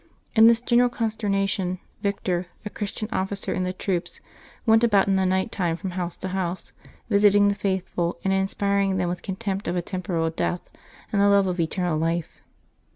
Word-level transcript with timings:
In 0.35 0.47
this 0.47 0.61
general 0.61 0.89
consternation, 0.89 1.77
Victor, 2.01 2.47
a 2.65 2.71
Christian 2.71 3.07
officer 3.11 3.53
in 3.53 3.65
the 3.65 3.71
troops, 3.71 4.19
went 4.65 4.83
about 4.83 5.07
in 5.07 5.15
the 5.15 5.27
night 5.27 5.51
time 5.51 5.77
from 5.77 5.91
house 5.91 6.17
to 6.17 6.29
house, 6.29 6.73
visiting 7.07 7.49
the 7.49 7.53
faithful 7.53 8.17
and 8.23 8.33
inspiring 8.33 8.97
them 8.97 9.09
with 9.09 9.21
contempt 9.21 9.67
of 9.67 9.75
a 9.75 9.81
temporal 9.83 10.31
death 10.31 10.61
and 11.13 11.21
the 11.21 11.29
love 11.29 11.45
of 11.45 11.59
eternal 11.59 11.99
life. 11.99 12.41